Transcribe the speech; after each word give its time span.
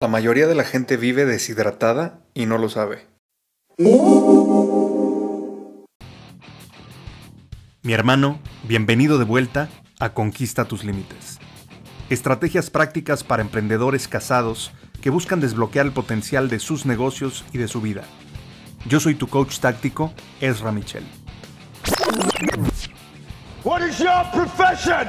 La 0.00 0.06
mayoría 0.06 0.46
de 0.46 0.54
la 0.54 0.62
gente 0.62 0.96
vive 0.96 1.24
deshidratada 1.24 2.20
y 2.32 2.46
no 2.46 2.56
lo 2.56 2.68
sabe. 2.68 3.08
Mi 7.82 7.92
hermano, 7.92 8.38
bienvenido 8.62 9.18
de 9.18 9.24
vuelta 9.24 9.68
a 9.98 10.10
Conquista 10.10 10.66
tus 10.66 10.84
Límites. 10.84 11.40
Estrategias 12.10 12.70
prácticas 12.70 13.24
para 13.24 13.42
emprendedores 13.42 14.06
casados 14.06 14.70
que 15.02 15.10
buscan 15.10 15.40
desbloquear 15.40 15.86
el 15.86 15.92
potencial 15.92 16.48
de 16.48 16.60
sus 16.60 16.86
negocios 16.86 17.44
y 17.52 17.58
de 17.58 17.66
su 17.66 17.80
vida. 17.80 18.04
Yo 18.86 19.00
soy 19.00 19.16
tu 19.16 19.26
coach 19.26 19.58
táctico, 19.58 20.12
Ezra 20.40 20.70
Michel. 20.70 21.02
What 23.64 23.82
is 23.82 23.98
your 23.98 24.30
profession? 24.32 25.08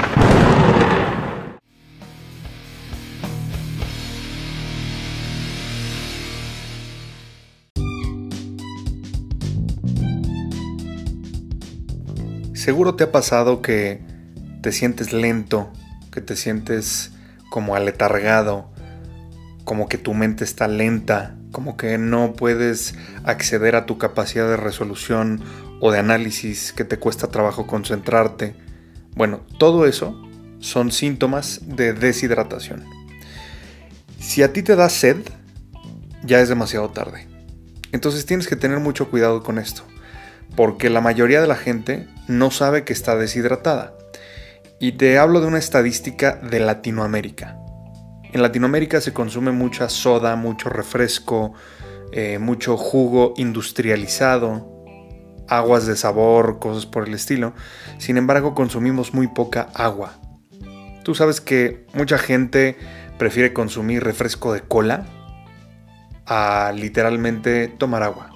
Seguro 12.61 12.93
te 12.93 13.05
ha 13.05 13.11
pasado 13.11 13.63
que 13.63 14.01
te 14.61 14.71
sientes 14.71 15.13
lento, 15.13 15.73
que 16.11 16.21
te 16.21 16.35
sientes 16.35 17.11
como 17.49 17.73
aletargado, 17.73 18.69
como 19.63 19.89
que 19.89 19.97
tu 19.97 20.13
mente 20.13 20.43
está 20.43 20.67
lenta, 20.67 21.35
como 21.51 21.75
que 21.75 21.97
no 21.97 22.33
puedes 22.33 22.93
acceder 23.23 23.75
a 23.75 23.87
tu 23.87 23.97
capacidad 23.97 24.47
de 24.47 24.57
resolución 24.57 25.41
o 25.79 25.91
de 25.91 25.97
análisis, 25.97 26.71
que 26.71 26.85
te 26.85 26.99
cuesta 26.99 27.29
trabajo 27.29 27.65
concentrarte. 27.65 28.55
Bueno, 29.15 29.41
todo 29.57 29.87
eso 29.87 30.21
son 30.59 30.91
síntomas 30.91 31.61
de 31.65 31.93
deshidratación. 31.93 32.85
Si 34.19 34.43
a 34.43 34.53
ti 34.53 34.61
te 34.61 34.75
da 34.75 34.87
sed, 34.89 35.17
ya 36.23 36.39
es 36.41 36.49
demasiado 36.49 36.91
tarde. 36.91 37.27
Entonces 37.91 38.27
tienes 38.27 38.47
que 38.47 38.55
tener 38.55 38.79
mucho 38.79 39.09
cuidado 39.09 39.41
con 39.41 39.57
esto 39.57 39.83
porque 40.55 40.89
la 40.89 41.01
mayoría 41.01 41.41
de 41.41 41.47
la 41.47 41.55
gente 41.55 42.07
no 42.27 42.51
sabe 42.51 42.83
que 42.83 42.93
está 42.93 43.15
deshidratada. 43.15 43.93
Y 44.79 44.93
te 44.93 45.17
hablo 45.19 45.41
de 45.41 45.47
una 45.47 45.59
estadística 45.59 46.37
de 46.37 46.59
Latinoamérica. 46.59 47.57
En 48.33 48.41
Latinoamérica 48.41 49.01
se 49.01 49.13
consume 49.13 49.51
mucha 49.51 49.89
soda, 49.89 50.35
mucho 50.35 50.69
refresco, 50.69 51.53
eh, 52.13 52.39
mucho 52.39 52.77
jugo 52.77 53.33
industrializado, 53.37 54.85
aguas 55.47 55.85
de 55.85 55.95
sabor, 55.95 56.59
cosas 56.59 56.85
por 56.85 57.07
el 57.07 57.13
estilo. 57.13 57.53
Sin 57.97 58.17
embargo, 58.17 58.55
consumimos 58.55 59.13
muy 59.13 59.27
poca 59.27 59.69
agua. 59.73 60.13
Tú 61.03 61.13
sabes 61.13 61.41
que 61.41 61.85
mucha 61.93 62.17
gente 62.17 62.77
prefiere 63.17 63.53
consumir 63.53 64.03
refresco 64.03 64.53
de 64.53 64.61
cola 64.61 65.05
a 66.25 66.71
literalmente 66.75 67.67
tomar 67.67 68.03
agua. 68.03 68.31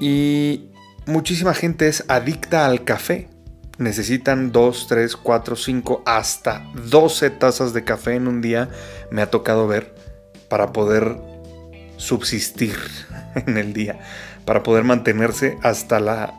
Y 0.00 0.67
muchísima 1.08 1.54
gente 1.54 1.88
es 1.88 2.04
adicta 2.06 2.66
al 2.66 2.84
café. 2.84 3.28
Necesitan 3.78 4.52
2, 4.52 4.86
3, 4.88 5.16
4, 5.16 5.56
5, 5.56 6.02
hasta 6.04 6.64
12 6.74 7.30
tazas 7.30 7.72
de 7.72 7.84
café 7.84 8.14
en 8.14 8.28
un 8.28 8.40
día, 8.40 8.68
me 9.10 9.22
ha 9.22 9.30
tocado 9.30 9.66
ver, 9.66 9.94
para 10.48 10.72
poder 10.72 11.16
subsistir 11.96 12.76
en 13.34 13.56
el 13.56 13.72
día, 13.72 14.00
para 14.44 14.62
poder 14.62 14.84
mantenerse 14.84 15.58
hasta 15.62 16.00
la 16.00 16.34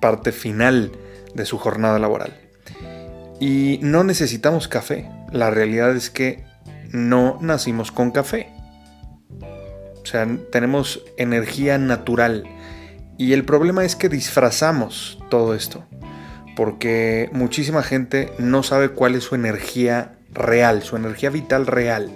parte 0.00 0.32
final 0.32 0.92
de 1.34 1.44
su 1.44 1.58
jornada 1.58 1.98
laboral. 1.98 2.34
Y 3.38 3.78
no 3.82 4.02
necesitamos 4.02 4.66
café. 4.66 5.10
La 5.30 5.50
realidad 5.50 5.94
es 5.94 6.10
que 6.10 6.44
no 6.90 7.38
nacimos 7.40 7.92
con 7.92 8.10
café. 8.10 8.50
O 10.02 10.06
sea, 10.06 10.26
tenemos 10.50 11.04
energía 11.18 11.76
natural 11.76 12.44
y 13.18 13.32
el 13.32 13.44
problema 13.44 13.84
es 13.84 13.96
que 13.96 14.08
disfrazamos 14.08 15.18
todo 15.28 15.54
esto, 15.54 15.84
porque 16.56 17.28
muchísima 17.32 17.82
gente 17.82 18.32
no 18.38 18.62
sabe 18.62 18.90
cuál 18.90 19.16
es 19.16 19.24
su 19.24 19.34
energía 19.34 20.14
real, 20.32 20.82
su 20.84 20.96
energía 20.96 21.28
vital 21.28 21.66
real. 21.66 22.10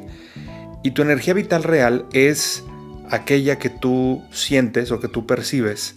Y 0.84 0.92
tu 0.92 1.02
energía 1.02 1.34
vital 1.34 1.64
real 1.64 2.06
es 2.12 2.62
aquella 3.10 3.58
que 3.58 3.68
tú 3.68 4.22
sientes 4.30 4.92
o 4.92 5.00
que 5.00 5.08
tú 5.08 5.26
percibes 5.26 5.96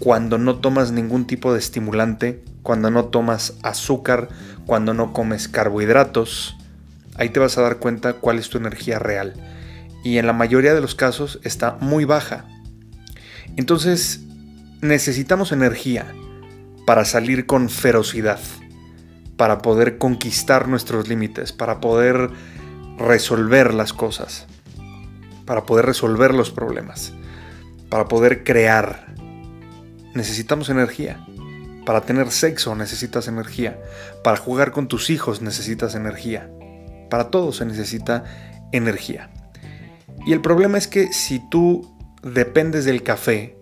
cuando 0.00 0.36
no 0.36 0.56
tomas 0.56 0.90
ningún 0.90 1.26
tipo 1.26 1.52
de 1.52 1.58
estimulante, 1.58 2.42
cuando 2.62 2.90
no 2.90 3.04
tomas 3.06 3.54
azúcar, 3.62 4.28
cuando 4.66 4.94
no 4.94 5.12
comes 5.12 5.46
carbohidratos. 5.46 6.56
Ahí 7.16 7.28
te 7.28 7.38
vas 7.38 7.56
a 7.56 7.62
dar 7.62 7.78
cuenta 7.78 8.14
cuál 8.14 8.38
es 8.38 8.48
tu 8.48 8.58
energía 8.58 8.98
real. 8.98 9.34
Y 10.02 10.18
en 10.18 10.26
la 10.26 10.32
mayoría 10.32 10.74
de 10.74 10.80
los 10.80 10.94
casos 10.94 11.38
está 11.44 11.76
muy 11.80 12.04
baja. 12.04 12.46
Entonces, 13.56 14.22
necesitamos 14.80 15.52
energía 15.52 16.06
para 16.86 17.04
salir 17.04 17.46
con 17.46 17.68
ferocidad, 17.68 18.40
para 19.36 19.58
poder 19.58 19.98
conquistar 19.98 20.68
nuestros 20.68 21.08
límites, 21.08 21.52
para 21.52 21.80
poder 21.80 22.30
resolver 22.98 23.74
las 23.74 23.92
cosas, 23.92 24.46
para 25.46 25.64
poder 25.64 25.86
resolver 25.86 26.34
los 26.34 26.50
problemas, 26.50 27.12
para 27.88 28.06
poder 28.06 28.44
crear. 28.44 29.14
Necesitamos 30.14 30.68
energía. 30.68 31.24
Para 31.86 32.02
tener 32.02 32.30
sexo 32.30 32.74
necesitas 32.74 33.26
energía. 33.26 33.78
Para 34.22 34.36
jugar 34.36 34.70
con 34.70 34.86
tus 34.86 35.10
hijos 35.10 35.40
necesitas 35.40 35.94
energía. 35.94 36.50
Para 37.08 37.30
todo 37.30 37.52
se 37.52 37.64
necesita 37.64 38.24
energía. 38.72 39.30
Y 40.26 40.32
el 40.32 40.40
problema 40.40 40.78
es 40.78 40.86
que 40.86 41.12
si 41.12 41.40
tú 41.50 41.96
dependes 42.22 42.84
del 42.84 43.02
café 43.02 43.59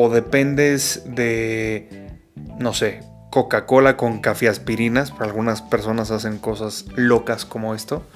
o 0.00 0.08
dependes 0.08 1.02
de, 1.06 2.12
no 2.60 2.72
sé, 2.72 3.00
Coca-Cola 3.30 3.96
con 3.96 4.20
café 4.20 4.48
aspirinas, 4.48 5.12
algunas 5.18 5.60
personas 5.60 6.12
hacen 6.12 6.38
cosas 6.38 6.84
locas 6.94 7.44
como 7.44 7.74
esto, 7.74 8.06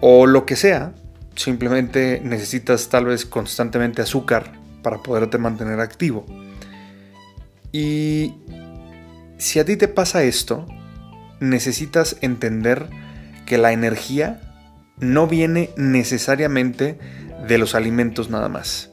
o 0.00 0.26
lo 0.26 0.46
que 0.46 0.56
sea, 0.56 0.94
simplemente 1.36 2.20
necesitas 2.24 2.88
tal 2.88 3.04
vez 3.04 3.24
constantemente 3.24 4.02
azúcar 4.02 4.50
para 4.82 4.98
poderte 4.98 5.38
mantener 5.38 5.78
activo. 5.78 6.26
Y 7.70 8.34
si 9.38 9.60
a 9.60 9.64
ti 9.64 9.76
te 9.76 9.86
pasa 9.86 10.24
esto, 10.24 10.66
necesitas 11.38 12.16
entender 12.20 12.88
que 13.46 13.58
la 13.58 13.70
energía 13.70 14.40
no 14.98 15.28
viene 15.28 15.70
necesariamente 15.76 16.98
de 17.46 17.58
los 17.58 17.76
alimentos 17.76 18.28
nada 18.28 18.48
más 18.48 18.90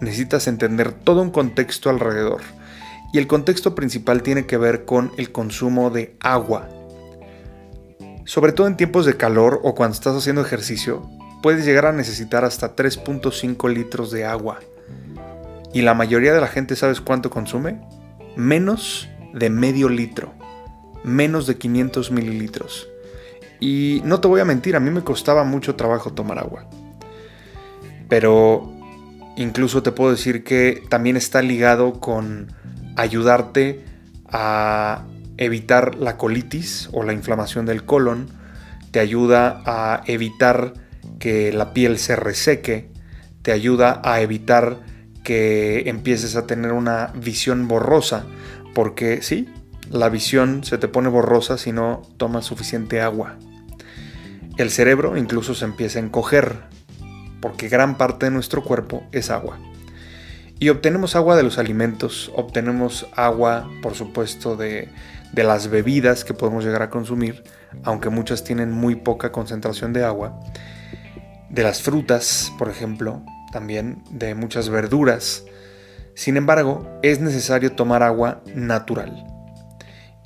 necesitas 0.00 0.46
entender 0.46 0.92
todo 0.92 1.22
un 1.22 1.30
contexto 1.30 1.90
alrededor. 1.90 2.40
Y 3.12 3.18
el 3.18 3.26
contexto 3.26 3.74
principal 3.74 4.22
tiene 4.22 4.46
que 4.46 4.56
ver 4.56 4.84
con 4.84 5.12
el 5.16 5.30
consumo 5.30 5.90
de 5.90 6.16
agua. 6.20 6.68
Sobre 8.24 8.52
todo 8.52 8.66
en 8.66 8.76
tiempos 8.76 9.06
de 9.06 9.16
calor 9.16 9.60
o 9.62 9.74
cuando 9.74 9.94
estás 9.94 10.16
haciendo 10.16 10.42
ejercicio, 10.42 11.08
puedes 11.42 11.64
llegar 11.64 11.86
a 11.86 11.92
necesitar 11.92 12.44
hasta 12.44 12.74
3.5 12.74 13.72
litros 13.72 14.10
de 14.10 14.24
agua. 14.24 14.60
Y 15.72 15.82
la 15.82 15.94
mayoría 15.94 16.32
de 16.32 16.40
la 16.40 16.48
gente, 16.48 16.74
¿sabes 16.74 17.00
cuánto 17.00 17.30
consume? 17.30 17.80
Menos 18.36 19.08
de 19.32 19.50
medio 19.50 19.88
litro. 19.88 20.32
Menos 21.04 21.46
de 21.46 21.56
500 21.58 22.10
mililitros. 22.10 22.88
Y 23.60 24.02
no 24.04 24.20
te 24.20 24.28
voy 24.28 24.40
a 24.40 24.44
mentir, 24.44 24.74
a 24.74 24.80
mí 24.80 24.90
me 24.90 25.04
costaba 25.04 25.44
mucho 25.44 25.76
trabajo 25.76 26.12
tomar 26.12 26.38
agua. 26.38 26.66
Pero 28.08 28.73
Incluso 29.36 29.82
te 29.82 29.92
puedo 29.92 30.10
decir 30.12 30.44
que 30.44 30.82
también 30.88 31.16
está 31.16 31.42
ligado 31.42 32.00
con 32.00 32.52
ayudarte 32.96 33.84
a 34.28 35.04
evitar 35.36 35.96
la 35.96 36.16
colitis 36.16 36.88
o 36.92 37.02
la 37.02 37.12
inflamación 37.12 37.66
del 37.66 37.84
colon, 37.84 38.28
te 38.90 39.00
ayuda 39.00 39.62
a 39.66 40.02
evitar 40.06 40.74
que 41.18 41.52
la 41.52 41.72
piel 41.72 41.98
se 41.98 42.14
reseque, 42.14 42.90
te 43.42 43.50
ayuda 43.50 44.00
a 44.04 44.20
evitar 44.20 44.80
que 45.24 45.88
empieces 45.88 46.36
a 46.36 46.46
tener 46.46 46.72
una 46.72 47.12
visión 47.16 47.66
borrosa, 47.66 48.24
porque 48.74 49.22
sí, 49.22 49.48
la 49.90 50.08
visión 50.08 50.62
se 50.64 50.78
te 50.78 50.86
pone 50.86 51.08
borrosa 51.08 51.58
si 51.58 51.72
no 51.72 52.02
tomas 52.18 52.44
suficiente 52.44 53.00
agua. 53.00 53.36
El 54.56 54.70
cerebro 54.70 55.16
incluso 55.16 55.54
se 55.54 55.64
empieza 55.64 55.98
a 55.98 56.02
encoger 56.02 56.73
porque 57.44 57.68
gran 57.68 57.98
parte 57.98 58.24
de 58.24 58.30
nuestro 58.32 58.64
cuerpo 58.64 59.04
es 59.12 59.28
agua. 59.28 59.58
Y 60.58 60.70
obtenemos 60.70 61.14
agua 61.14 61.36
de 61.36 61.42
los 61.42 61.58
alimentos, 61.58 62.32
obtenemos 62.34 63.06
agua, 63.14 63.68
por 63.82 63.94
supuesto, 63.94 64.56
de, 64.56 64.88
de 65.34 65.44
las 65.44 65.68
bebidas 65.68 66.24
que 66.24 66.32
podemos 66.32 66.64
llegar 66.64 66.80
a 66.80 66.88
consumir, 66.88 67.44
aunque 67.82 68.08
muchas 68.08 68.44
tienen 68.44 68.72
muy 68.72 68.94
poca 68.94 69.30
concentración 69.30 69.92
de 69.92 70.04
agua, 70.04 70.40
de 71.50 71.62
las 71.62 71.82
frutas, 71.82 72.50
por 72.58 72.70
ejemplo, 72.70 73.22
también 73.52 74.02
de 74.08 74.34
muchas 74.34 74.70
verduras. 74.70 75.44
Sin 76.14 76.38
embargo, 76.38 76.98
es 77.02 77.20
necesario 77.20 77.72
tomar 77.72 78.02
agua 78.02 78.40
natural. 78.54 79.22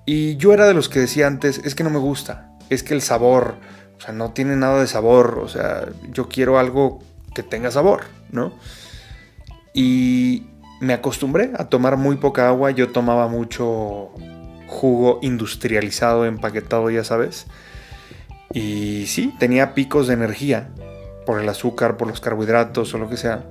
Y 0.06 0.36
yo 0.36 0.52
era 0.52 0.68
de 0.68 0.74
los 0.74 0.88
que 0.88 1.00
decía 1.00 1.26
antes, 1.26 1.60
es 1.64 1.74
que 1.74 1.82
no 1.82 1.90
me 1.90 1.98
gusta, 1.98 2.52
es 2.70 2.84
que 2.84 2.94
el 2.94 3.02
sabor, 3.02 3.56
o 3.98 4.00
sea, 4.00 4.14
no 4.14 4.32
tiene 4.32 4.56
nada 4.56 4.80
de 4.80 4.86
sabor, 4.86 5.40
o 5.42 5.48
sea, 5.48 5.88
yo 6.12 6.28
quiero 6.28 6.58
algo 6.58 7.00
que 7.34 7.42
tenga 7.42 7.70
sabor, 7.70 8.04
¿no? 8.30 8.52
Y 9.74 10.46
me 10.80 10.94
acostumbré 10.94 11.50
a 11.56 11.68
tomar 11.68 11.96
muy 11.96 12.16
poca 12.16 12.48
agua, 12.48 12.70
yo 12.70 12.90
tomaba 12.90 13.28
mucho 13.28 14.10
jugo 14.68 15.18
industrializado, 15.22 16.26
empaquetado, 16.26 16.90
ya 16.90 17.02
sabes. 17.02 17.46
Y 18.52 19.06
sí, 19.06 19.34
tenía 19.38 19.74
picos 19.74 20.06
de 20.06 20.14
energía 20.14 20.68
por 21.26 21.40
el 21.40 21.48
azúcar, 21.48 21.96
por 21.96 22.08
los 22.08 22.20
carbohidratos 22.20 22.94
o 22.94 22.98
lo 22.98 23.08
que 23.08 23.16
sea. 23.16 23.44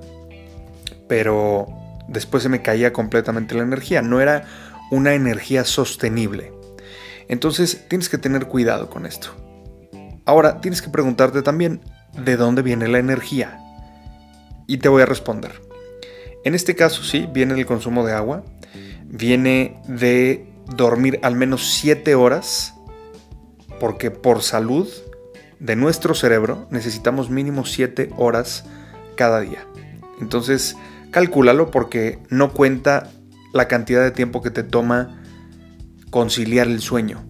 Pero 1.06 1.66
después 2.08 2.42
se 2.42 2.48
me 2.48 2.62
caía 2.62 2.92
completamente 2.92 3.54
la 3.54 3.62
energía. 3.62 4.02
No 4.02 4.20
era 4.20 4.44
una 4.90 5.14
energía 5.14 5.64
sostenible. 5.64 6.52
Entonces 7.28 7.86
tienes 7.88 8.08
que 8.08 8.18
tener 8.18 8.46
cuidado 8.46 8.88
con 8.88 9.06
esto. 9.06 9.28
Ahora 10.28 10.60
tienes 10.60 10.82
que 10.82 10.90
preguntarte 10.90 11.40
también, 11.40 11.80
¿de 12.22 12.36
dónde 12.36 12.60
viene 12.60 12.86
la 12.86 12.98
energía? 12.98 13.58
Y 14.66 14.76
te 14.76 14.90
voy 14.90 15.00
a 15.00 15.06
responder. 15.06 15.62
En 16.44 16.54
este 16.54 16.76
caso 16.76 17.02
sí, 17.02 17.26
viene 17.32 17.54
del 17.54 17.64
consumo 17.64 18.04
de 18.04 18.12
agua, 18.12 18.44
viene 19.06 19.80
de 19.88 20.46
dormir 20.76 21.18
al 21.22 21.34
menos 21.34 21.70
7 21.70 22.14
horas, 22.14 22.74
porque 23.80 24.10
por 24.10 24.42
salud 24.42 24.86
de 25.60 25.76
nuestro 25.76 26.14
cerebro 26.14 26.68
necesitamos 26.70 27.30
mínimo 27.30 27.64
7 27.64 28.10
horas 28.18 28.66
cada 29.16 29.40
día. 29.40 29.64
Entonces, 30.20 30.76
calcúlalo 31.10 31.70
porque 31.70 32.18
no 32.28 32.52
cuenta 32.52 33.08
la 33.54 33.66
cantidad 33.66 34.02
de 34.02 34.10
tiempo 34.10 34.42
que 34.42 34.50
te 34.50 34.62
toma 34.62 35.22
conciliar 36.10 36.66
el 36.66 36.82
sueño. 36.82 37.27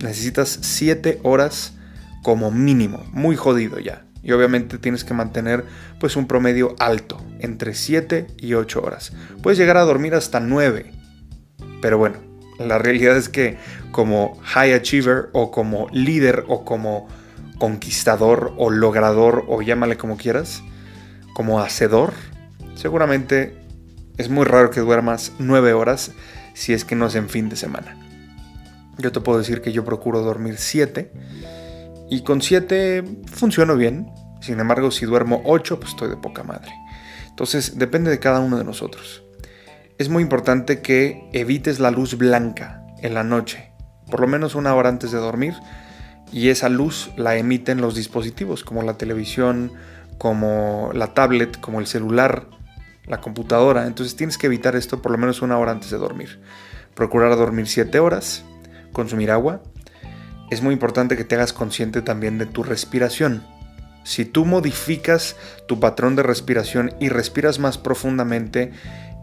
Necesitas 0.00 0.58
7 0.62 1.20
horas 1.22 1.74
como 2.22 2.50
mínimo, 2.50 3.04
muy 3.12 3.36
jodido 3.36 3.78
ya. 3.78 4.04
Y 4.22 4.32
obviamente 4.32 4.78
tienes 4.78 5.04
que 5.04 5.14
mantener 5.14 5.64
pues 6.00 6.16
un 6.16 6.26
promedio 6.26 6.74
alto, 6.78 7.24
entre 7.38 7.74
7 7.74 8.26
y 8.38 8.54
8 8.54 8.82
horas. 8.82 9.12
Puedes 9.42 9.58
llegar 9.58 9.76
a 9.76 9.82
dormir 9.82 10.14
hasta 10.14 10.40
9 10.40 10.96
pero 11.80 11.98
bueno, 11.98 12.16
la 12.58 12.78
realidad 12.78 13.16
es 13.16 13.28
que 13.28 13.58
como 13.92 14.38
high 14.42 14.72
achiever 14.72 15.28
o 15.32 15.50
como 15.50 15.88
líder 15.92 16.44
o 16.48 16.64
como 16.64 17.08
conquistador 17.58 18.54
o 18.56 18.70
logrador 18.70 19.44
o 19.48 19.62
llámale 19.62 19.96
como 19.96 20.16
quieras, 20.16 20.62
como 21.34 21.60
hacedor, 21.60 22.12
seguramente 22.74 23.56
es 24.16 24.28
muy 24.28 24.44
raro 24.44 24.70
que 24.70 24.80
duermas 24.80 25.32
nueve 25.38 25.72
horas 25.74 26.12
si 26.54 26.72
es 26.72 26.84
que 26.84 26.94
no 26.94 27.06
es 27.06 27.14
en 27.14 27.28
fin 27.28 27.48
de 27.48 27.56
semana. 27.56 28.05
Yo 28.98 29.12
te 29.12 29.20
puedo 29.20 29.38
decir 29.38 29.60
que 29.60 29.72
yo 29.72 29.84
procuro 29.84 30.22
dormir 30.22 30.56
7 30.58 31.12
y 32.10 32.22
con 32.22 32.42
7 32.42 33.04
funciono 33.26 33.76
bien. 33.76 34.10
Sin 34.40 34.60
embargo, 34.60 34.90
si 34.90 35.06
duermo 35.06 35.42
8, 35.44 35.80
pues 35.80 35.90
estoy 35.90 36.08
de 36.08 36.16
poca 36.16 36.42
madre. 36.42 36.72
Entonces, 37.28 37.78
depende 37.78 38.10
de 38.10 38.18
cada 38.18 38.40
uno 38.40 38.58
de 38.58 38.64
nosotros 38.64 39.22
es 39.98 40.08
muy 40.08 40.22
importante 40.22 40.80
que 40.82 41.28
evites 41.32 41.80
la 41.80 41.90
luz 41.90 42.18
blanca 42.18 42.82
en 43.02 43.14
la 43.14 43.24
noche, 43.24 43.72
por 44.10 44.20
lo 44.20 44.26
menos 44.26 44.54
una 44.54 44.74
hora 44.74 44.88
antes 44.88 45.10
de 45.10 45.18
dormir, 45.18 45.54
y 46.32 46.48
esa 46.48 46.68
luz 46.68 47.10
la 47.16 47.36
emiten 47.36 47.80
los 47.80 47.94
dispositivos 47.94 48.62
como 48.62 48.82
la 48.82 48.98
televisión, 48.98 49.72
como 50.18 50.90
la 50.92 51.14
tablet, 51.14 51.60
como 51.60 51.80
el 51.80 51.86
celular, 51.86 52.48
la 53.06 53.20
computadora. 53.20 53.86
Entonces 53.86 54.16
tienes 54.16 54.36
que 54.36 54.48
evitar 54.48 54.76
esto 54.76 55.00
por 55.00 55.12
lo 55.12 55.18
menos 55.18 55.40
una 55.40 55.56
hora 55.58 55.72
antes 55.72 55.90
de 55.90 55.98
dormir. 55.98 56.40
Procurar 56.94 57.34
dormir 57.36 57.68
7 57.68 57.98
horas, 58.00 58.44
consumir 58.96 59.30
agua. 59.30 59.60
Es 60.50 60.62
muy 60.62 60.72
importante 60.72 61.18
que 61.18 61.24
te 61.24 61.34
hagas 61.34 61.52
consciente 61.52 62.00
también 62.00 62.38
de 62.38 62.46
tu 62.46 62.62
respiración. 62.62 63.44
Si 64.04 64.24
tú 64.24 64.46
modificas 64.46 65.36
tu 65.68 65.80
patrón 65.80 66.16
de 66.16 66.22
respiración 66.22 66.94
y 66.98 67.10
respiras 67.10 67.58
más 67.58 67.76
profundamente 67.76 68.72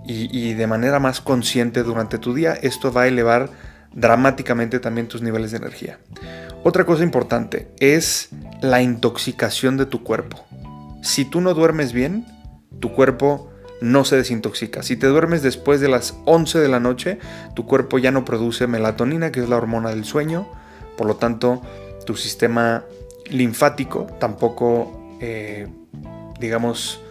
y, 0.06 0.54
de 0.54 0.68
manera 0.68 1.00
más 1.00 1.22
consciente 1.22 1.82
durante 1.82 2.20
tu 2.20 2.36
día, 2.36 2.54
esto 2.54 2.92
va 2.94 3.04
a 3.04 3.08
elevar 3.08 3.50
dramáticamente 3.94 4.80
también 4.80 5.08
tus 5.08 5.22
niveles 5.22 5.52
de 5.52 5.58
energía. 5.58 5.98
Otra 6.64 6.86
cosa 6.86 7.04
importante 7.04 7.72
es 7.80 8.30
la 8.62 8.82
intoxicación 8.82 9.78
de 9.78 9.88
tu 9.88 10.04
cuerpo. 10.04 10.46
Si 11.02 11.26
tú 11.26 11.42
no 11.42 11.54
duermes 11.54 11.94
bien, 11.94 12.26
tu 12.80 12.92
cuerpo 12.94 13.53
no 13.84 14.06
se 14.06 14.16
desintoxica. 14.16 14.82
Si 14.82 14.96
te 14.96 15.08
duermes 15.08 15.44
después 15.44 15.82
de 15.82 15.90
las 15.90 16.16
11 16.24 16.60
de 16.60 16.70
la 16.70 16.80
noche, 16.80 17.20
tu 17.54 17.66
cuerpo 17.66 18.00
ya 18.00 18.12
no 18.12 18.24
produce 18.24 18.66
melatonina, 18.66 19.32
que 19.32 19.42
es 19.42 19.50
la 19.50 19.58
hormona 19.58 19.90
del 19.90 20.06
sueño. 20.06 20.48
Por 20.98 21.06
lo 21.06 21.18
tanto, 21.18 21.62
tu 22.06 22.16
sistema 22.16 22.86
linfático 23.30 24.08
tampoco, 24.22 25.18
eh, 25.20 25.68
digamos, 26.40 27.02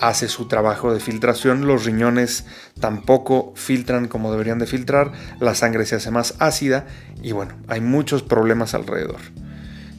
hace 0.00 0.28
su 0.28 0.48
trabajo 0.48 0.92
de 0.92 1.00
filtración, 1.00 1.66
los 1.66 1.84
riñones 1.84 2.46
tampoco 2.80 3.52
filtran 3.54 4.08
como 4.08 4.30
deberían 4.30 4.58
de 4.58 4.66
filtrar, 4.66 5.12
la 5.38 5.54
sangre 5.54 5.84
se 5.84 5.96
hace 5.96 6.10
más 6.10 6.34
ácida 6.38 6.86
y 7.22 7.32
bueno, 7.32 7.54
hay 7.68 7.82
muchos 7.82 8.22
problemas 8.22 8.72
alrededor. 8.72 9.20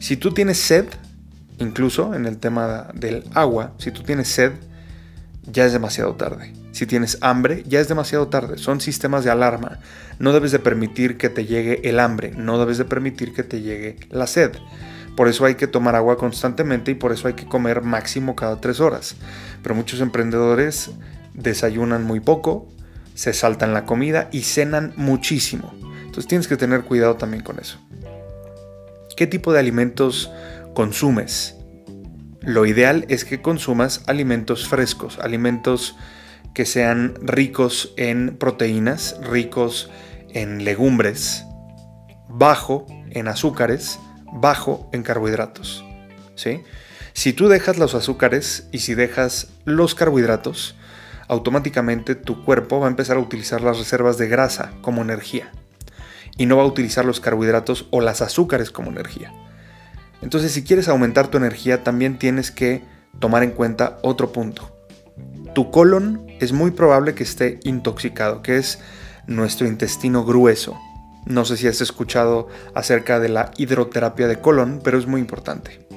Si 0.00 0.16
tú 0.16 0.32
tienes 0.32 0.58
sed, 0.58 0.86
incluso 1.58 2.14
en 2.14 2.26
el 2.26 2.38
tema 2.38 2.88
del 2.94 3.24
agua, 3.34 3.74
si 3.78 3.92
tú 3.92 4.02
tienes 4.02 4.28
sed, 4.28 4.52
ya 5.50 5.64
es 5.64 5.72
demasiado 5.72 6.14
tarde. 6.14 6.52
Si 6.72 6.86
tienes 6.86 7.18
hambre, 7.20 7.64
ya 7.66 7.80
es 7.80 7.88
demasiado 7.88 8.28
tarde. 8.28 8.58
Son 8.58 8.80
sistemas 8.80 9.24
de 9.24 9.30
alarma. 9.30 9.80
No 10.18 10.32
debes 10.32 10.52
de 10.52 10.58
permitir 10.58 11.16
que 11.16 11.28
te 11.28 11.46
llegue 11.46 11.88
el 11.88 12.00
hambre, 12.00 12.32
no 12.36 12.58
debes 12.58 12.78
de 12.78 12.84
permitir 12.84 13.32
que 13.32 13.42
te 13.42 13.60
llegue 13.60 13.96
la 14.10 14.26
sed. 14.26 14.52
Por 15.16 15.26
eso 15.26 15.44
hay 15.44 15.56
que 15.56 15.66
tomar 15.66 15.96
agua 15.96 16.16
constantemente 16.16 16.92
y 16.92 16.94
por 16.94 17.12
eso 17.12 17.26
hay 17.26 17.34
que 17.34 17.46
comer 17.46 17.82
máximo 17.82 18.36
cada 18.36 18.60
tres 18.60 18.78
horas. 18.78 19.16
Pero 19.62 19.74
muchos 19.74 20.00
emprendedores 20.00 20.92
desayunan 21.34 22.04
muy 22.04 22.20
poco, 22.20 22.68
se 23.14 23.32
saltan 23.32 23.74
la 23.74 23.84
comida 23.84 24.28
y 24.30 24.42
cenan 24.42 24.92
muchísimo. 24.96 25.74
Entonces 26.04 26.28
tienes 26.28 26.46
que 26.46 26.56
tener 26.56 26.84
cuidado 26.84 27.16
también 27.16 27.42
con 27.42 27.58
eso. 27.58 27.80
¿Qué 29.16 29.26
tipo 29.26 29.52
de 29.52 29.58
alimentos 29.58 30.30
consumes? 30.74 31.57
Lo 32.40 32.66
ideal 32.66 33.04
es 33.08 33.24
que 33.24 33.42
consumas 33.42 34.02
alimentos 34.06 34.68
frescos, 34.68 35.18
alimentos 35.18 35.96
que 36.54 36.64
sean 36.64 37.14
ricos 37.22 37.92
en 37.96 38.36
proteínas, 38.36 39.16
ricos 39.22 39.90
en 40.30 40.64
legumbres, 40.64 41.44
bajo 42.28 42.86
en 43.10 43.28
azúcares 43.28 43.98
bajo 44.32 44.88
en 44.92 45.02
carbohidratos. 45.02 45.84
¿sí? 46.34 46.62
Si 47.12 47.32
tú 47.32 47.48
dejas 47.48 47.78
los 47.78 47.94
azúcares 47.94 48.68
y 48.72 48.78
si 48.80 48.94
dejas 48.94 49.48
los 49.64 49.94
carbohidratos, 49.94 50.76
automáticamente 51.26 52.14
tu 52.14 52.44
cuerpo 52.44 52.80
va 52.80 52.86
a 52.86 52.90
empezar 52.90 53.16
a 53.16 53.20
utilizar 53.20 53.60
las 53.60 53.78
reservas 53.78 54.18
de 54.18 54.28
grasa 54.28 54.72
como 54.80 55.02
energía 55.02 55.52
y 56.36 56.46
no 56.46 56.56
va 56.56 56.62
a 56.62 56.66
utilizar 56.66 57.04
los 57.04 57.20
carbohidratos 57.20 57.86
o 57.90 58.00
las 58.00 58.22
azúcares 58.22 58.70
como 58.70 58.90
energía. 58.90 59.32
Entonces 60.28 60.52
si 60.52 60.62
quieres 60.62 60.88
aumentar 60.88 61.28
tu 61.28 61.38
energía 61.38 61.82
también 61.82 62.18
tienes 62.18 62.50
que 62.50 62.84
tomar 63.18 63.42
en 63.42 63.52
cuenta 63.52 63.96
otro 64.02 64.30
punto. 64.30 64.76
Tu 65.54 65.70
colon 65.70 66.26
es 66.38 66.52
muy 66.52 66.70
probable 66.70 67.14
que 67.14 67.22
esté 67.22 67.60
intoxicado, 67.64 68.42
que 68.42 68.58
es 68.58 68.78
nuestro 69.26 69.66
intestino 69.66 70.26
grueso. 70.26 70.78
No 71.24 71.46
sé 71.46 71.56
si 71.56 71.66
has 71.66 71.80
escuchado 71.80 72.48
acerca 72.74 73.20
de 73.20 73.30
la 73.30 73.52
hidroterapia 73.56 74.28
de 74.28 74.38
colon, 74.38 74.82
pero 74.84 74.98
es 74.98 75.06
muy 75.06 75.22
importante. 75.22 75.88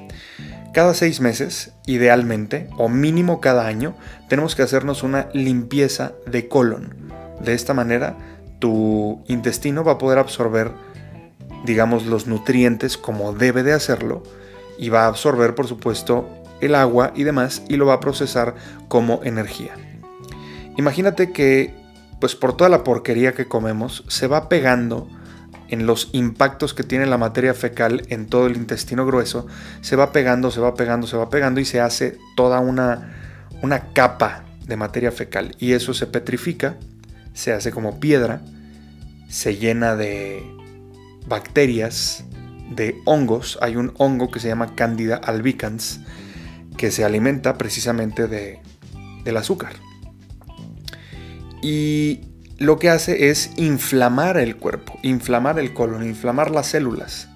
Cada 0.74 0.94
seis 0.94 1.20
meses, 1.20 1.74
idealmente, 1.86 2.70
o 2.78 2.88
mínimo 2.88 3.42
cada 3.42 3.68
año, 3.68 3.98
tenemos 4.30 4.56
que 4.56 4.64
hacernos 4.64 5.04
una 5.04 5.28
limpieza 5.34 6.14
de 6.26 6.48
colon. 6.48 7.12
De 7.44 7.54
esta 7.54 7.74
manera, 7.74 8.16
tu 8.60 9.26
intestino 9.28 9.84
va 9.84 9.92
a 9.92 9.98
poder 9.98 10.20
absorber, 10.20 10.72
digamos, 11.66 12.06
los 12.06 12.28
nutrientes 12.28 12.98
como 12.98 13.34
debe 13.34 13.64
de 13.64 13.74
hacerlo 13.74 14.24
y 14.78 14.90
va 14.90 15.06
a 15.06 15.08
absorber, 15.08 15.56
por 15.56 15.68
supuesto, 15.68 16.30
el 16.62 16.76
agua 16.76 17.12
y 17.16 17.24
demás 17.24 17.64
y 17.68 17.78
lo 17.78 17.86
va 17.86 17.96
a 17.96 18.00
procesar 18.00 18.56
como 18.88 19.22
energía. 19.24 19.74
Imagínate 20.78 21.32
que, 21.32 21.76
pues 22.20 22.36
por 22.36 22.56
toda 22.56 22.70
la 22.70 22.84
porquería 22.84 23.34
que 23.34 23.48
comemos, 23.48 24.04
se 24.08 24.28
va 24.28 24.48
pegando 24.48 25.08
en 25.70 25.86
los 25.86 26.10
impactos 26.12 26.74
que 26.74 26.84
tiene 26.84 27.06
la 27.06 27.18
materia 27.18 27.54
fecal 27.54 28.04
en 28.10 28.28
todo 28.28 28.48
el 28.48 28.58
intestino 28.58 29.06
grueso, 29.06 29.48
se 29.82 29.96
va 29.96 30.12
pegando, 30.12 30.52
se 30.52 30.60
va 30.60 30.76
pegando, 30.76 31.08
se 31.08 31.18
va 31.18 31.30
pegando 31.30 31.60
y 31.62 31.66
se 31.66 31.80
hace 31.80 32.18
toda 32.36 32.60
una, 32.60 33.16
una 33.62 33.94
capa 33.94 34.44
de 34.66 34.76
materia 34.76 35.12
fecal. 35.12 35.56
Y 35.60 35.72
eso 35.72 35.94
se 35.94 36.08
petrifica, 36.08 36.76
se 37.34 37.54
hace 37.54 37.72
como 37.72 38.00
piedra, 38.00 38.42
se 39.30 39.56
llena 39.56 39.96
de 39.96 40.44
bacterias, 41.28 42.26
de 42.72 42.96
hongos. 43.06 43.58
Hay 43.62 43.76
un 43.76 43.94
hongo 43.98 44.32
que 44.32 44.40
se 44.40 44.48
llama 44.48 44.76
Candida 44.76 45.18
albicans 45.18 46.00
que 46.78 46.90
se 46.90 47.04
alimenta 47.04 47.58
precisamente 47.58 48.28
de, 48.28 48.60
del 49.24 49.38
azúcar. 49.38 49.74
Y 51.62 52.22
lo 52.58 52.80
que 52.80 52.90
hace 52.90 53.30
es 53.30 53.52
inflamar 53.58 54.38
el 54.38 54.56
cuerpo, 54.56 54.98
inflamar 55.04 55.60
el 55.60 55.74
colon, 55.74 56.04
inflamar 56.04 56.50
las 56.50 56.68
células. 56.68 57.30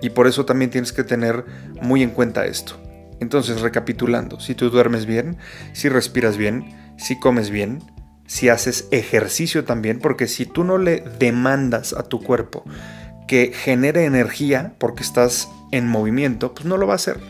Y 0.00 0.10
por 0.10 0.26
eso 0.26 0.44
también 0.44 0.70
tienes 0.70 0.92
que 0.92 1.04
tener 1.04 1.44
muy 1.80 2.02
en 2.02 2.10
cuenta 2.10 2.46
esto. 2.46 2.80
Entonces, 3.20 3.60
recapitulando, 3.60 4.40
si 4.40 4.54
tú 4.54 4.68
duermes 4.68 5.06
bien, 5.06 5.36
si 5.72 5.88
respiras 5.88 6.36
bien, 6.36 6.94
si 6.98 7.18
comes 7.20 7.50
bien, 7.50 7.80
si 8.32 8.48
haces 8.48 8.88
ejercicio 8.92 9.64
también, 9.64 9.98
porque 9.98 10.26
si 10.26 10.46
tú 10.46 10.64
no 10.64 10.78
le 10.78 11.00
demandas 11.18 11.92
a 11.92 12.02
tu 12.02 12.22
cuerpo 12.22 12.64
que 13.28 13.52
genere 13.54 14.06
energía 14.06 14.74
porque 14.78 15.02
estás 15.02 15.50
en 15.70 15.86
movimiento, 15.86 16.54
pues 16.54 16.64
no 16.64 16.78
lo 16.78 16.86
va 16.86 16.94
a 16.94 16.96
hacer. 16.96 17.20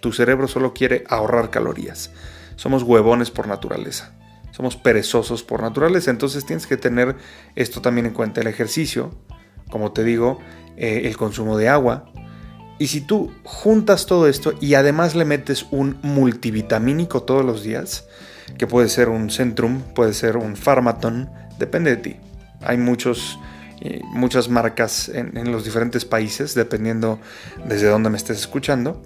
Tu 0.00 0.10
cerebro 0.10 0.48
solo 0.48 0.74
quiere 0.74 1.04
ahorrar 1.08 1.50
calorías. 1.50 2.10
Somos 2.56 2.82
huevones 2.82 3.30
por 3.30 3.46
naturaleza 3.46 4.12
somos 4.50 4.76
perezosos 4.76 5.44
por 5.44 5.62
naturaleza, 5.62 6.10
entonces 6.10 6.44
tienes 6.44 6.66
que 6.66 6.76
tener 6.76 7.14
esto 7.54 7.80
también 7.80 8.06
en 8.06 8.12
cuenta, 8.12 8.40
el 8.40 8.48
ejercicio, 8.48 9.14
como 9.70 9.92
te 9.92 10.02
digo, 10.02 10.40
eh, 10.76 11.02
el 11.04 11.16
consumo 11.16 11.56
de 11.56 11.68
agua. 11.68 12.06
Y 12.80 12.88
si 12.88 13.00
tú 13.00 13.32
juntas 13.44 14.06
todo 14.06 14.26
esto 14.26 14.54
y 14.60 14.74
además 14.74 15.14
le 15.14 15.24
metes 15.24 15.66
un 15.70 15.98
multivitamínico 16.02 17.22
todos 17.22 17.44
los 17.44 17.62
días, 17.62 18.08
que 18.58 18.66
puede 18.66 18.88
ser 18.88 19.08
un 19.08 19.30
Centrum, 19.30 19.80
puede 19.94 20.12
ser 20.14 20.36
un 20.36 20.56
Pharmaton, 20.56 21.30
depende 21.58 21.90
de 21.90 21.96
ti. 21.96 22.16
Hay 22.62 22.76
muchos, 22.76 23.38
eh, 23.80 24.00
muchas 24.12 24.48
marcas 24.48 25.08
en, 25.08 25.50
los 25.50 25.64
diferentes 25.64 26.04
países, 26.04 26.54
dependiendo 26.54 27.18
desde 27.66 27.88
dónde 27.88 28.10
me 28.10 28.16
estés 28.16 28.38
escuchando. 28.38 29.02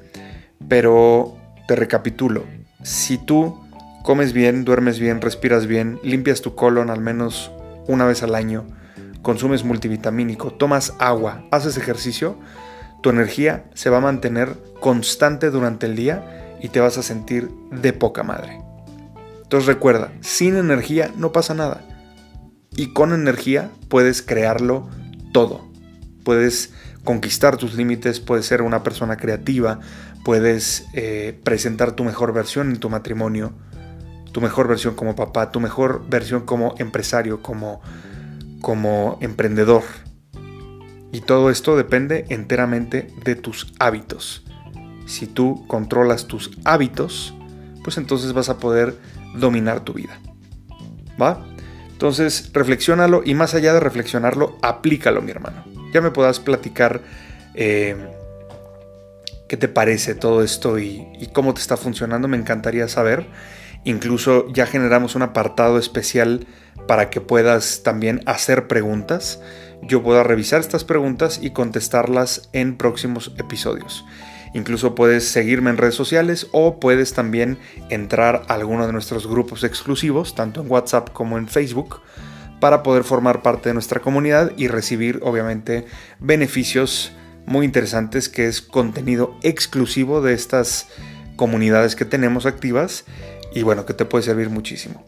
Pero 0.68 1.36
te 1.68 1.76
recapitulo, 1.76 2.44
si 2.82 3.18
tú 3.18 3.60
comes 4.02 4.32
bien, 4.32 4.64
duermes 4.64 4.98
bien, 4.98 5.20
respiras 5.20 5.66
bien, 5.66 5.98
limpias 6.02 6.42
tu 6.42 6.54
colon 6.54 6.90
al 6.90 7.00
menos 7.00 7.50
una 7.86 8.04
vez 8.04 8.22
al 8.22 8.34
año, 8.34 8.66
consumes 9.22 9.64
multivitamínico, 9.64 10.52
tomas 10.52 10.94
agua, 10.98 11.44
haces 11.50 11.76
ejercicio, 11.76 12.38
tu 13.02 13.10
energía 13.10 13.64
se 13.74 13.90
va 13.90 13.98
a 13.98 14.00
mantener 14.00 14.56
constante 14.80 15.50
durante 15.50 15.86
el 15.86 15.96
día 15.96 16.56
y 16.62 16.68
te 16.68 16.80
vas 16.80 16.96
a 16.96 17.02
sentir 17.02 17.50
de 17.70 17.92
poca 17.92 18.22
madre. 18.22 18.63
Entonces 19.54 19.72
recuerda, 19.72 20.10
sin 20.20 20.56
energía 20.56 21.12
no 21.16 21.30
pasa 21.30 21.54
nada. 21.54 21.80
Y 22.74 22.92
con 22.92 23.12
energía 23.12 23.70
puedes 23.88 24.20
crearlo 24.20 24.88
todo. 25.32 25.64
Puedes 26.24 26.72
conquistar 27.04 27.56
tus 27.56 27.74
límites, 27.74 28.18
puedes 28.18 28.46
ser 28.46 28.62
una 28.62 28.82
persona 28.82 29.16
creativa, 29.16 29.78
puedes 30.24 30.86
eh, 30.92 31.40
presentar 31.44 31.92
tu 31.92 32.02
mejor 32.02 32.32
versión 32.32 32.70
en 32.70 32.80
tu 32.80 32.90
matrimonio, 32.90 33.52
tu 34.32 34.40
mejor 34.40 34.66
versión 34.66 34.96
como 34.96 35.14
papá, 35.14 35.52
tu 35.52 35.60
mejor 35.60 36.04
versión 36.08 36.44
como 36.44 36.74
empresario, 36.78 37.40
como, 37.40 37.80
como 38.60 39.18
emprendedor. 39.20 39.84
Y 41.12 41.20
todo 41.20 41.48
esto 41.48 41.76
depende 41.76 42.24
enteramente 42.28 43.06
de 43.24 43.36
tus 43.36 43.72
hábitos. 43.78 44.42
Si 45.06 45.28
tú 45.28 45.64
controlas 45.68 46.26
tus 46.26 46.50
hábitos, 46.64 47.34
pues 47.84 47.98
entonces 47.98 48.32
vas 48.32 48.48
a 48.48 48.58
poder 48.58 48.98
dominar 49.34 49.80
tu 49.80 49.92
vida. 49.92 50.18
¿Va? 51.20 51.44
Entonces, 51.92 52.50
reflexiónalo 52.52 53.22
y 53.24 53.34
más 53.34 53.54
allá 53.54 53.72
de 53.72 53.80
reflexionarlo, 53.80 54.58
aplícalo, 54.62 55.22
mi 55.22 55.30
hermano. 55.30 55.64
Ya 55.92 56.00
me 56.00 56.10
puedas 56.10 56.40
platicar 56.40 57.02
eh, 57.54 57.96
qué 59.48 59.56
te 59.56 59.68
parece 59.68 60.14
todo 60.14 60.42
esto 60.42 60.78
y, 60.78 61.06
y 61.20 61.28
cómo 61.28 61.54
te 61.54 61.60
está 61.60 61.76
funcionando. 61.76 62.26
Me 62.26 62.36
encantaría 62.36 62.88
saber. 62.88 63.26
Incluso 63.84 64.48
ya 64.52 64.66
generamos 64.66 65.14
un 65.14 65.22
apartado 65.22 65.78
especial 65.78 66.46
para 66.88 67.10
que 67.10 67.20
puedas 67.20 67.82
también 67.82 68.22
hacer 68.26 68.66
preguntas. 68.66 69.40
Yo 69.82 70.02
pueda 70.02 70.22
revisar 70.22 70.60
estas 70.60 70.84
preguntas 70.84 71.38
y 71.42 71.50
contestarlas 71.50 72.48
en 72.52 72.76
próximos 72.76 73.32
episodios. 73.38 74.04
Incluso 74.54 74.94
puedes 74.94 75.28
seguirme 75.28 75.70
en 75.70 75.76
redes 75.76 75.96
sociales 75.96 76.46
o 76.52 76.78
puedes 76.80 77.12
también 77.12 77.58
entrar 77.90 78.42
a 78.48 78.54
alguno 78.54 78.86
de 78.86 78.92
nuestros 78.92 79.26
grupos 79.26 79.64
exclusivos, 79.64 80.34
tanto 80.34 80.62
en 80.62 80.70
WhatsApp 80.70 81.10
como 81.12 81.36
en 81.38 81.48
Facebook, 81.48 82.00
para 82.60 82.82
poder 82.82 83.04
formar 83.04 83.42
parte 83.42 83.68
de 83.68 83.74
nuestra 83.74 84.00
comunidad 84.00 84.52
y 84.56 84.68
recibir 84.68 85.20
obviamente 85.22 85.86
beneficios 86.20 87.12
muy 87.46 87.66
interesantes 87.66 88.28
que 88.28 88.46
es 88.46 88.62
contenido 88.62 89.36
exclusivo 89.42 90.22
de 90.22 90.32
estas 90.32 90.88
comunidades 91.36 91.96
que 91.96 92.04
tenemos 92.04 92.46
activas 92.46 93.04
y 93.54 93.62
bueno, 93.62 93.84
que 93.86 93.92
te 93.92 94.04
puede 94.04 94.24
servir 94.24 94.50
muchísimo. 94.50 95.04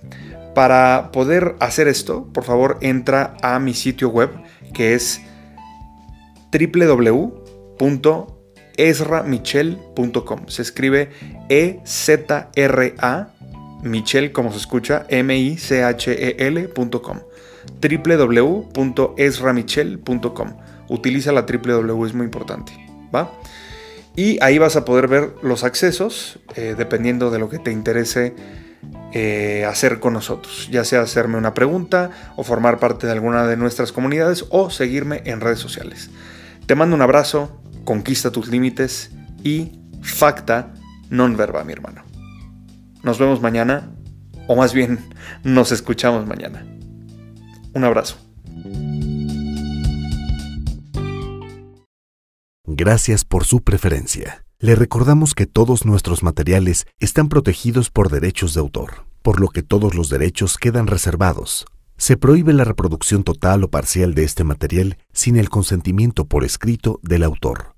Para 0.55 1.11
poder 1.13 1.55
hacer 1.61 1.89
esto, 1.89 2.27
por 2.33 2.45
favor 2.45 2.79
entra 2.81 3.37
a 3.43 3.59
mi 3.59 3.75
sitio 3.75 4.09
web 4.09 4.31
que 4.73 4.95
es 4.95 5.21
www.ezramichel.com. 8.77 10.49
Se 10.49 10.63
escribe 10.63 11.11
E-Z-R-A, 11.49 13.29
Michel 13.83 14.33
como 14.33 14.51
se 14.53 14.59
escucha, 14.59 15.07
M-I-C-H-E-L.com. 15.09 17.21
www.ezramichel.com. 17.81 20.53
Utiliza 20.89 21.33
la 21.33 21.43
www, 21.43 22.07
es 22.07 22.15
muy 22.15 22.25
importante. 22.25 22.73
¿Va? 23.15 23.31
Y 24.15 24.43
ahí 24.43 24.59
vas 24.59 24.77
a 24.77 24.85
poder 24.85 25.09
ver 25.09 25.33
los 25.43 25.65
accesos, 25.65 26.39
eh, 26.55 26.75
dependiendo 26.77 27.31
de 27.31 27.39
lo 27.39 27.49
que 27.51 27.59
te 27.59 27.71
interese 27.71 28.35
eh, 29.13 29.65
hacer 29.69 30.01
con 30.01 30.15
nosotros, 30.15 30.69
ya 30.71 30.85
sea 30.85 31.03
hacerme 31.03 31.37
una 31.37 31.53
pregunta 31.55 32.11
o 32.37 32.45
formar 32.45 32.79
parte 32.79 33.07
de 33.07 33.13
alguna 33.13 33.47
de 33.47 33.57
nuestras 33.57 33.93
comunidades 33.93 34.47
o 34.51 34.71
seguirme 34.71 35.23
en 35.27 35.41
redes 35.41 35.59
sociales. 35.59 36.11
Te 36.67 36.75
mando 36.75 36.97
un 36.97 37.03
abrazo, 37.03 37.61
conquista 37.87 38.31
tus 38.31 38.49
límites 38.49 39.11
y 39.43 39.73
facta 40.03 40.75
non 41.09 41.39
verba, 41.41 41.65
mi 41.65 41.73
hermano. 41.73 42.05
Nos 43.01 43.17
vemos 43.17 43.41
mañana, 43.41 43.89
o 44.47 44.57
más 44.59 44.75
bien 44.75 44.99
nos 45.45 45.73
escuchamos 45.73 46.27
mañana. 46.27 46.67
Un 47.73 47.85
abrazo. 47.85 48.19
Gracias 52.67 53.25
por 53.25 53.45
su 53.45 53.63
preferencia. 53.63 54.45
Le 54.59 54.75
recordamos 54.75 55.35
que 55.35 55.47
todos 55.47 55.87
nuestros 55.87 56.23
materiales 56.23 56.87
están 56.99 57.29
protegidos 57.29 57.91
por 57.91 58.11
derechos 58.11 58.55
de 58.55 58.61
autor, 58.61 59.07
por 59.23 59.41
lo 59.41 59.49
que 59.49 59.63
todos 59.63 59.95
los 59.95 60.09
derechos 60.09 60.59
quedan 60.59 60.87
reservados. 60.87 61.67
Se 61.97 62.17
prohíbe 62.17 62.53
la 62.53 62.65
reproducción 62.65 63.23
total 63.23 63.65
o 63.65 63.71
parcial 63.71 64.15
de 64.15 64.25
este 64.25 64.45
material 64.45 64.99
sin 65.13 65.37
el 65.37 65.49
consentimiento 65.49 66.27
por 66.27 66.45
escrito 66.45 67.01
del 67.03 67.23
autor. 67.23 67.76